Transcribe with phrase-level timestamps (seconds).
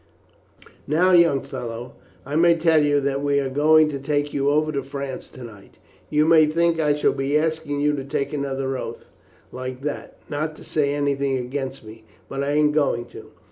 [0.87, 1.93] "Now, young fellow,
[2.25, 5.43] I may tell you that we are going to take you over to France to
[5.43, 5.77] night.
[6.09, 9.05] You may think I shall be asking you to take another oath,
[9.51, 13.29] like that, not to say anything against me, but I ain't going to.